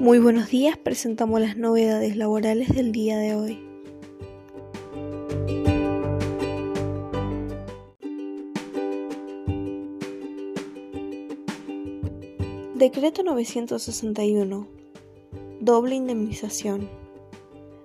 Muy 0.00 0.20
buenos 0.20 0.48
días, 0.48 0.76
presentamos 0.76 1.40
las 1.40 1.56
novedades 1.56 2.16
laborales 2.16 2.68
del 2.68 2.92
día 2.92 3.18
de 3.18 3.34
hoy. 3.34 3.58
Decreto 12.76 13.24
961. 13.24 14.68
Doble 15.60 15.96
indemnización. 15.96 16.88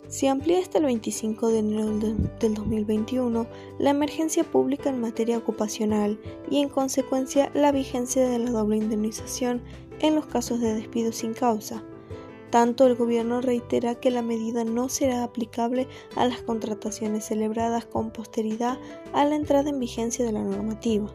Se 0.08 0.30
amplía 0.30 0.60
hasta 0.60 0.78
el 0.78 0.86
25 0.86 1.48
de 1.48 1.58
enero 1.58 1.98
del 2.40 2.54
2021 2.54 3.48
la 3.80 3.90
emergencia 3.90 4.44
pública 4.44 4.92
en 4.92 5.02
materia 5.02 5.40
ocupacional 5.40 6.20
y 6.48 6.60
en 6.60 6.70
consecuencia 6.70 7.50
la 7.56 7.72
vigencia 7.72 8.30
de 8.30 8.38
la 8.38 8.52
doble 8.52 8.78
indemnización 8.78 9.64
en 10.00 10.14
los 10.14 10.28
casos 10.28 10.60
de 10.60 10.76
despido 10.76 11.12
sin 11.12 11.34
causa 11.34 11.84
tanto, 12.54 12.86
el 12.86 12.94
gobierno 12.94 13.42
reitera 13.42 13.96
que 13.96 14.12
la 14.12 14.22
medida 14.22 14.64
no 14.64 14.88
será 14.88 15.24
aplicable 15.24 15.88
a 16.16 16.28
las 16.28 16.44
contrataciones 16.44 17.26
celebradas 17.26 17.86
con 17.86 18.12
posteridad 18.12 18.78
a 19.12 19.26
la 19.26 19.36
entrada 19.36 19.72
en 19.72 19.80
vigencia 19.80 20.24
de 20.24 20.34
la 20.34 20.44
normativa. 20.44 21.12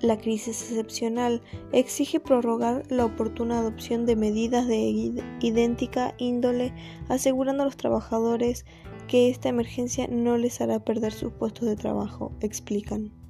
La 0.00 0.16
crisis 0.16 0.62
excepcional 0.62 1.42
exige 1.72 2.20
prorrogar 2.20 2.90
la 2.90 3.04
oportuna 3.04 3.58
adopción 3.58 4.06
de 4.06 4.16
medidas 4.16 4.66
de 4.66 5.12
idéntica 5.42 6.14
índole, 6.16 6.72
asegurando 7.10 7.62
a 7.62 7.66
los 7.66 7.76
trabajadores 7.76 8.64
que 9.08 9.28
esta 9.28 9.50
emergencia 9.50 10.08
no 10.08 10.38
les 10.38 10.58
hará 10.62 10.82
perder 10.82 11.12
sus 11.12 11.34
puestos 11.34 11.68
de 11.68 11.76
trabajo, 11.76 12.32
explican. 12.40 13.23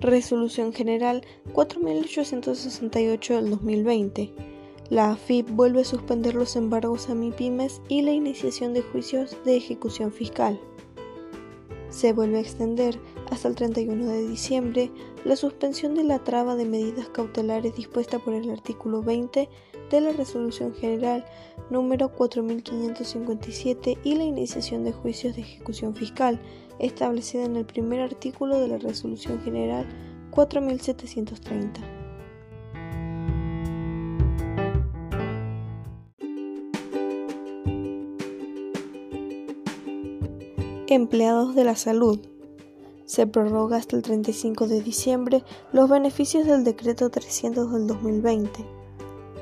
Resolución 0.00 0.72
General 0.72 1.22
4868 1.52 3.34
del 3.34 3.50
2020. 3.50 4.32
La 4.88 5.12
AFIP 5.12 5.50
vuelve 5.50 5.82
a 5.82 5.84
suspender 5.84 6.34
los 6.34 6.56
embargos 6.56 7.10
a 7.10 7.14
MIPIMES 7.14 7.82
y 7.88 8.00
la 8.00 8.12
iniciación 8.12 8.72
de 8.72 8.80
juicios 8.80 9.36
de 9.44 9.58
ejecución 9.58 10.10
fiscal. 10.10 10.58
Se 11.90 12.12
vuelve 12.12 12.38
a 12.38 12.40
extender 12.40 13.00
hasta 13.30 13.48
el 13.48 13.56
31 13.56 14.06
de 14.06 14.28
diciembre 14.28 14.90
la 15.24 15.36
suspensión 15.36 15.94
de 15.94 16.04
la 16.04 16.20
traba 16.20 16.54
de 16.54 16.64
medidas 16.64 17.08
cautelares 17.08 17.74
dispuesta 17.74 18.18
por 18.18 18.32
el 18.32 18.48
artículo 18.48 19.02
20 19.02 19.48
de 19.90 20.00
la 20.00 20.12
Resolución 20.12 20.72
General 20.74 21.24
número 21.68 22.12
4557 22.12 23.98
y 24.04 24.14
la 24.14 24.24
iniciación 24.24 24.84
de 24.84 24.92
juicios 24.92 25.34
de 25.34 25.42
ejecución 25.42 25.94
fiscal 25.94 26.40
establecida 26.78 27.44
en 27.44 27.56
el 27.56 27.66
primer 27.66 28.00
artículo 28.00 28.58
de 28.58 28.68
la 28.68 28.78
Resolución 28.78 29.42
General 29.42 29.86
4730. 30.30 31.99
Empleados 40.92 41.54
de 41.54 41.62
la 41.62 41.76
salud. 41.76 42.18
Se 43.04 43.24
prorroga 43.24 43.76
hasta 43.76 43.94
el 43.94 44.02
35 44.02 44.66
de 44.66 44.82
diciembre 44.82 45.44
los 45.72 45.88
beneficios 45.88 46.46
del 46.46 46.64
decreto 46.64 47.10
300 47.10 47.72
del 47.72 47.86
2020. 47.86 48.66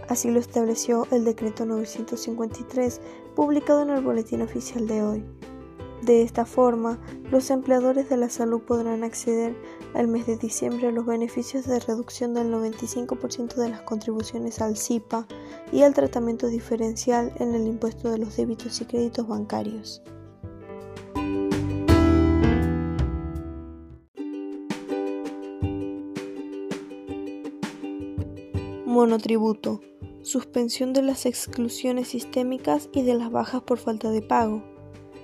Así 0.09 0.31
lo 0.31 0.41
estableció 0.41 1.07
el 1.11 1.25
decreto 1.25 1.65
953 1.65 3.01
publicado 3.35 3.81
en 3.81 3.89
el 3.89 4.05
Boletín 4.05 4.43
Oficial 4.43 4.87
de 4.87 5.03
hoy. 5.03 5.25
De 6.03 6.21
esta 6.21 6.45
forma, 6.45 7.01
los 7.31 7.49
empleadores 7.49 8.11
de 8.11 8.19
la 8.19 8.29
salud 8.29 8.61
podrán 8.61 9.03
acceder 9.03 9.57
al 9.95 10.07
mes 10.07 10.27
de 10.27 10.37
diciembre 10.37 10.89
a 10.89 10.93
los 10.93 11.07
beneficios 11.07 11.65
de 11.65 11.81
reducción 11.81 12.35
del 12.35 12.53
95% 12.53 13.55
de 13.55 13.71
las 13.71 13.81
contribuciones 13.81 14.61
al 14.61 14.77
CIPA 14.77 15.27
y 15.73 15.81
al 15.81 15.95
tratamiento 15.95 16.49
diferencial 16.49 17.33
en 17.39 17.55
el 17.55 17.67
impuesto 17.67 18.11
de 18.11 18.19
los 18.19 18.37
débitos 18.37 18.83
y 18.83 18.85
créditos 18.85 19.27
bancarios. 19.27 20.03
Monotributo. 28.99 29.81
Suspensión 30.23 30.93
de 30.93 31.03
las 31.03 31.25
exclusiones 31.25 32.09
sistémicas 32.09 32.91
y 32.93 33.03
de 33.03 33.15
las 33.15 33.31
bajas 33.31 33.63
por 33.63 33.79
falta 33.79 34.11
de 34.11 34.23
pago 34.23 34.61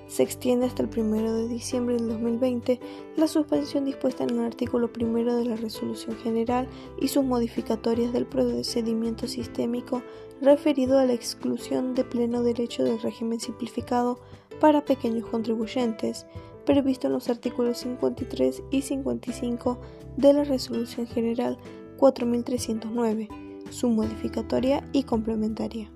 se 0.07 0.23
extiende 0.23 0.67
hasta 0.67 0.85
el 0.85 0.91
1 0.97 1.35
de 1.35 1.49
diciembre 1.49 1.97
del 1.97 2.07
2020 2.07 2.79
la 3.17 3.27
suspensión 3.27 3.85
dispuesta 3.85 4.23
en 4.23 4.31
el 4.31 4.45
artículo 4.45 4.89
1 4.97 5.39
de 5.39 5.45
la 5.47 5.57
Resolución 5.57 6.17
General 6.19 6.69
y 7.01 7.09
sus 7.09 7.25
modificatorias 7.25 8.13
del 8.13 8.27
procedimiento 8.27 9.27
sistémico 9.27 10.05
referido 10.41 11.01
a 11.01 11.07
la 11.07 11.15
exclusión 11.15 11.97
de 11.97 12.05
pleno 12.05 12.45
derecho 12.45 12.85
del 12.85 13.01
régimen 13.01 13.41
simplificado 13.41 14.21
para 14.61 14.85
pequeños 14.85 15.29
contribuyentes, 15.29 16.27
previsto 16.65 17.09
en 17.09 17.15
los 17.15 17.29
artículos 17.29 17.79
53 17.79 18.63
y 18.71 18.83
55 18.83 19.81
de 20.17 20.33
la 20.33 20.45
Resolución 20.45 21.09
General 21.09 21.59
4309, 21.97 23.29
su 23.71 23.89
modificatoria 23.89 24.83
y 24.93 25.05
complementaria. 25.05 25.91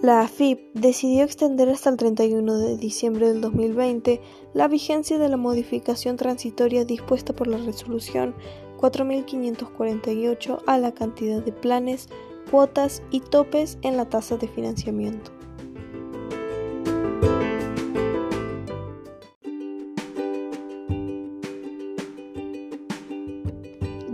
La 0.00 0.22
AFIP 0.22 0.60
decidió 0.74 1.24
extender 1.24 1.68
hasta 1.68 1.90
el 1.90 1.96
31 1.98 2.58
de 2.58 2.76
diciembre 2.78 3.28
del 3.28 3.40
2020 3.42 4.22
la 4.54 4.66
vigencia 4.66 5.18
de 5.18 5.28
la 5.28 5.36
modificación 5.36 6.16
transitoria 6.16 6.86
dispuesta 6.86 7.34
por 7.34 7.46
la 7.46 7.58
resolución 7.58 8.34
4548 8.78 10.62
a 10.66 10.78
la 10.78 10.92
cantidad 10.92 11.42
de 11.42 11.52
planes, 11.52 12.08
cuotas 12.50 13.02
y 13.10 13.20
topes 13.20 13.76
en 13.82 13.98
la 13.98 14.08
tasa 14.08 14.36
de 14.36 14.48
financiamiento. 14.48 15.37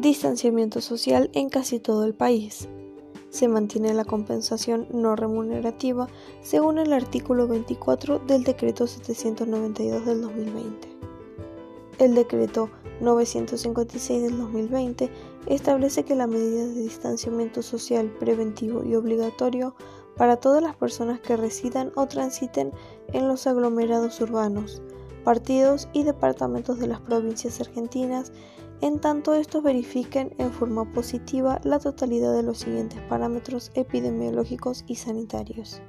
Distanciamiento 0.04 0.82
social 0.82 1.30
en 1.32 1.48
casi 1.48 1.80
todo 1.80 2.04
el 2.04 2.12
país 2.12 2.68
se 3.30 3.48
mantiene 3.48 3.94
la 3.94 4.04
compensación 4.04 4.86
no 4.92 5.16
remunerativa 5.16 6.08
según 6.42 6.76
el 6.76 6.92
artículo 6.92 7.48
24 7.48 8.18
del 8.18 8.44
decreto 8.44 8.86
792 8.86 10.04
del 10.04 10.20
2020. 10.20 10.88
El 12.00 12.14
decreto 12.14 12.68
956 13.00 14.22
del 14.24 14.36
2020 14.36 15.10
establece 15.46 16.04
que 16.04 16.14
la 16.14 16.26
medida 16.26 16.66
de 16.66 16.82
distanciamiento 16.82 17.62
social 17.62 18.10
preventivo 18.20 18.84
y 18.84 18.96
obligatorio 18.96 19.74
para 20.18 20.36
todas 20.36 20.62
las 20.62 20.76
personas 20.76 21.18
que 21.20 21.38
residan 21.38 21.92
o 21.96 22.04
transiten 22.04 22.72
en 23.14 23.26
los 23.26 23.46
aglomerados 23.46 24.20
urbanos, 24.20 24.82
partidos 25.24 25.88
y 25.94 26.02
departamentos 26.02 26.78
de 26.78 26.88
las 26.88 27.00
provincias 27.00 27.58
argentinas 27.58 28.32
en 28.84 28.98
tanto 28.98 29.32
estos 29.32 29.62
verifiquen 29.62 30.34
en 30.36 30.52
forma 30.52 30.92
positiva 30.92 31.58
la 31.64 31.78
totalidad 31.78 32.34
de 32.34 32.42
los 32.42 32.58
siguientes 32.58 33.00
parámetros 33.08 33.70
epidemiológicos 33.72 34.84
y 34.86 34.96
sanitarios. 34.96 35.80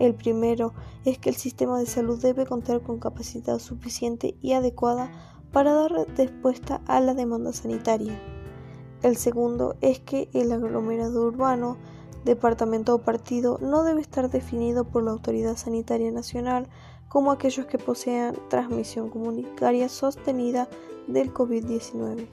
El 0.00 0.16
primero 0.16 0.74
es 1.04 1.18
que 1.18 1.28
el 1.28 1.36
sistema 1.36 1.78
de 1.78 1.86
salud 1.86 2.20
debe 2.20 2.44
contar 2.44 2.82
con 2.82 2.98
capacidad 2.98 3.60
suficiente 3.60 4.34
y 4.42 4.54
adecuada 4.54 5.08
para 5.52 5.72
dar 5.72 5.92
respuesta 6.16 6.82
a 6.88 6.98
la 6.98 7.14
demanda 7.14 7.52
sanitaria. 7.52 8.20
El 9.04 9.16
segundo 9.16 9.76
es 9.80 10.00
que 10.00 10.28
el 10.32 10.50
aglomerado 10.50 11.28
urbano, 11.28 11.76
departamento 12.24 12.96
o 12.96 13.02
partido 13.02 13.58
no 13.62 13.84
debe 13.84 14.00
estar 14.00 14.30
definido 14.30 14.82
por 14.82 15.04
la 15.04 15.12
Autoridad 15.12 15.56
Sanitaria 15.56 16.10
Nacional 16.10 16.66
como 17.16 17.32
aquellos 17.32 17.64
que 17.64 17.78
posean 17.78 18.36
transmisión 18.50 19.08
comunitaria 19.08 19.88
sostenida 19.88 20.68
del 21.06 21.32
COVID-19. 21.32 22.26